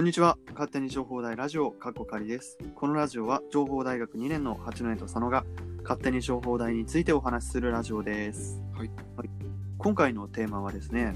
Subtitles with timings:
[0.00, 0.38] こんにちは。
[0.54, 2.56] 勝手に情報大ラジオ、かっこかりです。
[2.74, 5.44] このラジオは、情報大学2年の八戸と佐野が、
[5.82, 8.62] 勝手に情報大についてお話しするラジオです。
[8.72, 8.90] はい。
[9.76, 11.14] 今回のテーマはですね、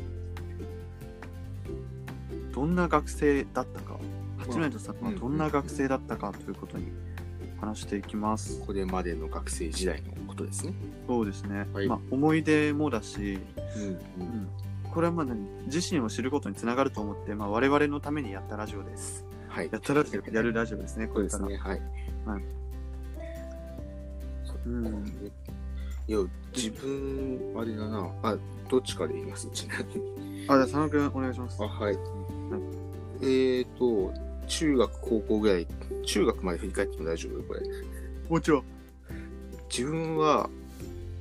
[2.53, 3.97] どんな学生だったか、
[4.37, 6.93] 八戸とさんはどんな学生だったかということに
[7.59, 8.61] 話していきます。
[8.67, 10.75] これまでの学生時代のことですね。
[11.07, 11.67] そうですね。
[11.73, 13.39] はいまあ、思い出もだし、
[13.77, 13.83] うん
[14.23, 14.49] うん
[14.95, 19.25] これはまあ何自身を知ることにつながると思って、まあ、我々のためにやったラジオです。
[19.49, 19.69] はい。
[19.73, 21.41] やったラジオ、やるラジオですね、これから。
[21.41, 21.71] そうですね。
[21.71, 21.83] はい。
[24.67, 25.33] うん。
[26.07, 26.19] いや、
[26.55, 28.09] 自分、あれだな。
[28.23, 28.37] あ、
[28.71, 30.47] どっちかで言います、ちなみに。
[30.49, 31.63] あ、じゃあ佐野くんお願いします。
[31.63, 31.99] あ、はい。
[33.21, 34.13] えーと、
[34.47, 35.67] 中学、高校ぐらい、
[36.07, 37.43] 中学まで振り返っても大丈夫？
[37.43, 37.61] これ。
[38.29, 38.65] もちろん。
[39.69, 40.49] 自分は、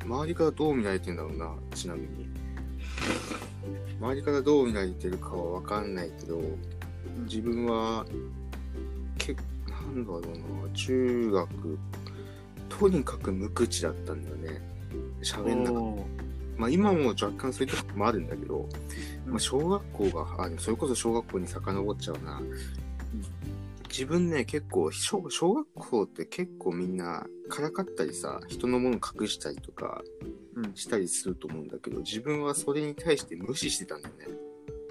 [0.05, 2.23] 周りからどう見られてんだろうな、ちなみに。
[3.99, 6.41] 周りからどう見られてるかはわかんないけど、
[7.26, 8.05] 自分は、
[9.18, 10.21] けなんだろう
[10.68, 11.79] な、中学、
[12.70, 14.62] とにかく無口だったんだよね。
[15.21, 16.23] 喋んなかった。
[16.57, 18.68] まあ今も若干そういうとこもあるんだけど、
[19.26, 22.41] うんまあ小学校が、あ、それこそ小学校に遡っちゃうな。
[23.90, 30.13] 自分ね、結構小、小学校って結構みんなからかったりさ、人のもの隠したりとかうん。
[30.76, 34.28] したりすると思うんだけど、自分はそれに対して無視してたんだよね。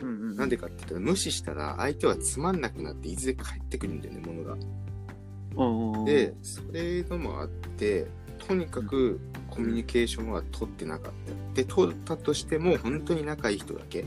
[0.03, 0.37] うんうん。
[0.37, 6.05] なんでかって言ったら、無視したら相手はつまんなくなっていずれ帰ってくるんだよね、ものが。
[6.05, 8.07] で、それのもあって、
[8.39, 11.55] とにかくコミュニケーションは取ってなかった。
[11.55, 14.05] で、取ったとしても、本当に仲いい人だけ。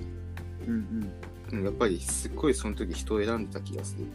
[0.68, 1.12] うんうん
[1.64, 4.06] やっぱりすっごいその時人を選んでた気がする。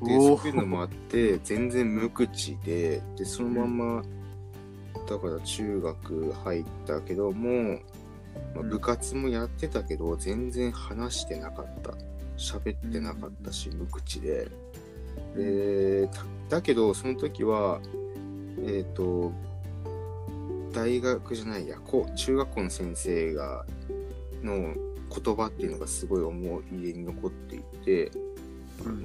[0.00, 0.08] うん。
[0.08, 4.02] で、おそういうのもあって、全然無口で、で、そのまんま、
[5.08, 7.80] だから中学入ったけども、
[8.54, 11.94] まあ、うん部活もやってたけど、全然話してなかった。
[12.36, 14.48] 喋ってなかったし、無口で。
[15.36, 17.80] で、ただけど、その時は、
[18.66, 19.32] えっ、と、
[20.72, 23.64] 大学じゃないや、こう中学校の先生が、
[24.42, 24.74] の
[25.10, 28.10] 言葉っていうのがすごい思い出に残っていて、
[28.84, 28.98] あの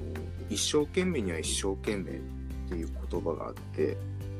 [0.49, 2.15] 一生懸命には一生懸命っ
[2.69, 3.97] ていう言葉があって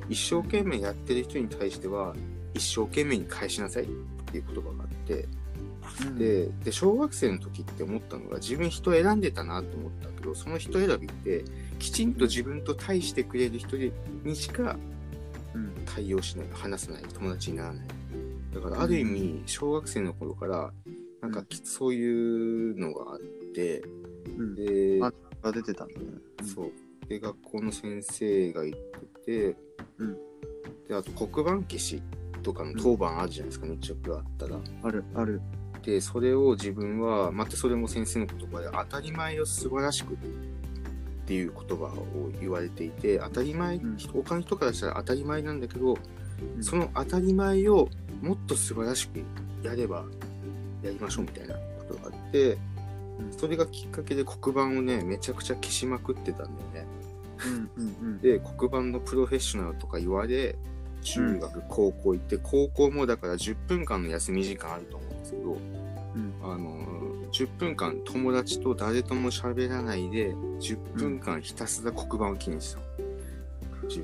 [0.10, 2.16] 一生懸命やってる人に対しては
[2.54, 3.88] 一生懸命に返しなさいっ
[4.32, 5.28] ていう言葉があって
[6.02, 11.44] うんでで小学生の時って思ったのが自分人選んでたなと思ったけどその人選びって
[11.80, 14.78] きちんと自分と対してくれる人にしか
[15.54, 17.88] うん対応しない話さない友達にならない
[18.54, 20.72] だからある意味小学生の頃から
[21.22, 23.20] なんかきそういうのがあっ
[23.54, 23.84] て
[24.38, 24.56] うん。
[24.56, 26.06] であが出てたんだね。
[26.44, 26.72] そう。
[27.10, 28.76] で、学校の先生が言っ
[29.26, 29.58] てて、
[29.98, 30.18] うん
[30.88, 32.02] で、あと黒板消し
[32.42, 34.60] とかの当番あるじゃないですか、日直があったら。
[34.84, 35.42] ある、ある。
[35.84, 40.18] で、それを自分は、またそれも先生の言葉で、当たり前を素晴らしくっ
[41.26, 45.98] ていう言葉を言われていて、当たり前、うん他の人からしたら当たり前なんだけど、
[46.56, 47.90] うんその当たり前を
[48.22, 49.20] もっと素晴らしく
[49.62, 50.06] やれば
[50.82, 52.58] やりましょうみたいなことがあって、
[53.38, 56.99] それがきっかけで黒板をね、めちゃくちゃ消しまくってたんだよね。
[58.22, 60.56] で、黒板のプロフェッショナルとか言われ、
[61.02, 65.58] 中学、高校行って、高校もだから10分間の休み時間あると思うんですけど、
[66.16, 66.34] うん。
[66.44, 72.84] あの、10分間友達と誰とも喋らないで、10分間ひたすら黒板を記念したの。
[73.88, 74.02] 自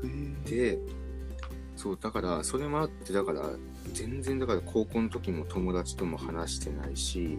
[0.00, 0.78] 分で、
[1.76, 3.50] そう、だから、それもあって、だから、
[3.92, 7.38] 全然だから高校の時も友達とも話してないし、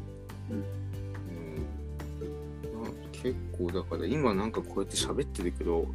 [0.50, 0.82] うん
[3.23, 5.88] 結構だから今なんかこうやって喋ってるけど、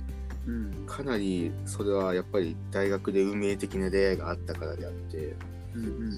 [0.46, 5.36] うんかなりそれはやっぱり大学で運命的な出会いがあったからであって、
[5.74, 6.12] うんうん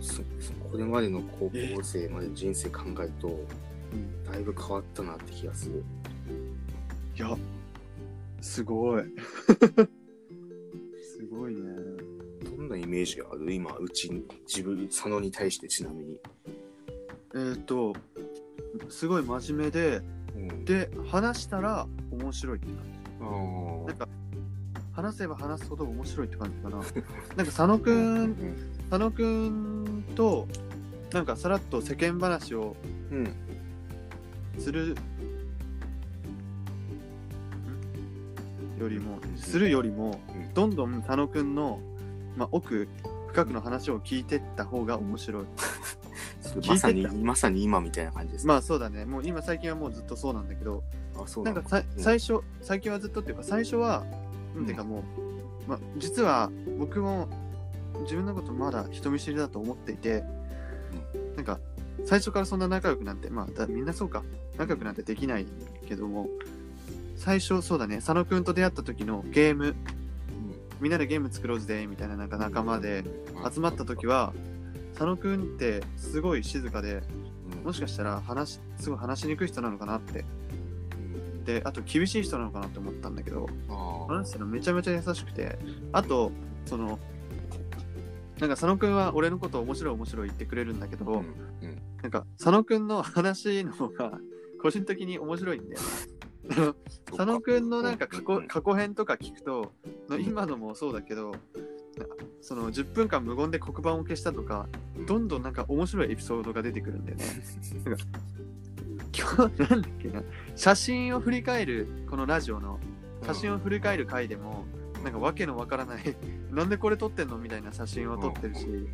[0.00, 0.22] そそ
[0.70, 4.24] これまでの高校生までの人生考えると、うん。
[4.24, 5.84] だいぶ変わったなって気がする。
[7.16, 7.36] いや、
[8.40, 9.02] すごい。
[11.00, 11.60] すごいね。
[12.44, 13.52] どんなイメージある？
[13.52, 16.20] 今、うちに、自分、佐野に対してちなみに。
[17.34, 17.94] えっ、と、
[18.88, 20.15] すごい真面目で、うん、
[20.64, 22.90] で、話したら面白いって感じ。
[23.20, 24.08] あなんか、
[24.92, 26.76] 話せば話すほど面白いって感じかな。
[26.82, 28.36] なんか佐野くーん、
[28.90, 30.48] 佐野くんと、
[31.12, 32.76] なんかさらっと世間話を
[33.10, 33.28] うん。
[34.58, 34.96] する
[38.78, 41.80] よりも、するよりも、うんどんどん佐野くんの、
[42.36, 42.88] まあ、奥
[43.28, 45.44] 深くの話を聞いてった方が面白い。
[46.66, 48.46] まさに、まさに今みたいな感じです。
[48.46, 49.04] まあそうだね。
[49.04, 50.82] もう今最近はもうずっとそうなんだけど、
[51.16, 52.02] あ、そうのなんかさ、うん。
[52.02, 54.04] 最初、最近はずっとっていうか、最初は、
[54.54, 55.04] なんていうかも
[55.66, 57.28] う、まあ、実は僕も
[58.02, 60.24] 自分のことまだ人見知りだと思っていて、
[61.36, 61.58] なんか、
[62.04, 64.22] 最初からそんな仲良くなんて、まあ、だみんなそうか。
[64.58, 65.46] 仲良くなんてできない
[65.86, 66.28] けども、
[67.16, 69.74] 最初そうだね、佐野くんと出会った時のゲーム、
[70.80, 73.04] みんなでゲーム作ろうぜ、みたいななんか仲間で
[73.52, 74.32] 集まった時は、
[74.96, 77.02] 佐野くんってすごい静かで、
[77.62, 80.24] もしかしたら話、すごい話しにくい人なのかなって。
[81.44, 85.58] で、あと厳しい人なのかなって思ったんだけど、あ話したらめちゃめちゃ優しくて、
[85.92, 86.32] あと、
[86.64, 86.98] その、
[88.40, 91.82] なんか佐野くんは俺のこと面白い面白い言ってくれるんだけど、うんうん。
[92.00, 94.18] なんか佐野くんの話の方が
[94.62, 95.86] 個人的に面白いんだよね。
[97.04, 99.74] 佐野くんのなんか過去過去編とか聞くと、
[100.18, 101.34] 今のもそうだけど、
[102.46, 104.68] その10分間無言で黒板を消したとか、
[105.08, 107.24] どんどんなんか面白いエピソードが出てくるんだよね。
[107.84, 108.04] なんか
[109.12, 110.22] 今日なんだっけな、
[110.54, 112.78] 写真を振り返る、このラジオの
[113.26, 114.64] 写真を振り返る回でも、
[115.02, 116.16] なんかわけのわからない、
[116.52, 118.88] なんでこれ撮ってんのみたいな写真を撮ってるし、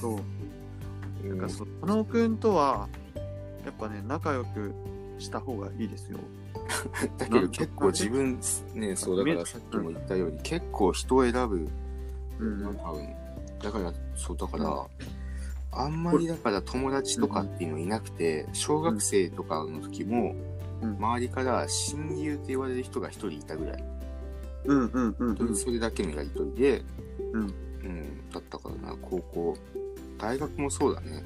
[0.00, 0.18] そ
[1.24, 1.28] う。
[1.28, 2.88] なんかそう、佐野くんとは、
[3.64, 4.74] やっぱね、仲良く
[5.20, 6.18] した方がいいですよ。
[7.18, 8.40] だけど結構自分
[8.74, 11.68] ねそうだからさっきも言ったように結構人を選ぶ
[12.38, 12.76] うん。
[12.76, 13.08] 多分。
[13.62, 14.86] だからそうだから
[15.72, 20.34] あんまりだから友達とかっていうのいなくて小学生とかの時も
[20.80, 20.96] うん。
[20.96, 23.84] 周りから親友って言われる人が一人いたぐらい。
[24.64, 25.56] うんうんうんうん。
[25.56, 26.82] それだけのやりとりで
[27.32, 27.42] うん。
[27.42, 29.56] うんだったからな高校
[30.18, 31.22] 大学もそうだね。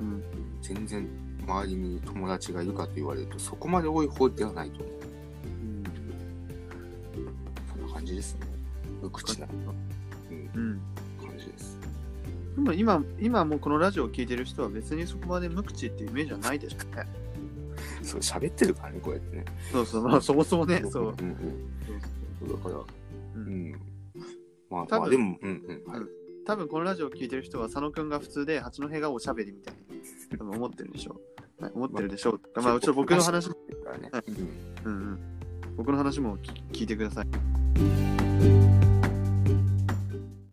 [0.00, 0.22] うん。
[0.60, 1.08] 全然
[1.44, 4.92] 周りに友達がいるかと言われるとそこまで多い方ではないと思う。
[7.72, 8.46] そんな感じですね。
[9.00, 9.48] 無口な、
[10.54, 10.80] うん、うん。
[11.26, 11.78] 感じです
[12.56, 17.06] でも今、今もうこのラジオを聞いてる人は別にそこまで無口っていうイメージはないでしょうね。
[18.02, 21.02] そう喋ってるからねこうやってねそうそう、まあそもそもね、そう。
[21.04, 21.72] うんうん
[22.40, 22.86] そうだからう
[23.36, 23.80] うんん
[24.68, 26.06] まあ多分まあでもうんうんはい
[26.44, 31.20] 多分このラジオを聞いてる人は佐野くんが普通で八戸がおしゃべりみたいに多分思ってるでしょ
[31.60, 31.62] う。
[31.62, 32.40] はい思ってるでしょう。
[32.60, 33.54] まあ、ちょっと僕の話、ね
[34.10, 34.24] はい
[34.84, 35.20] うんうん、
[35.76, 38.71] 僕の話も聞聞いてください。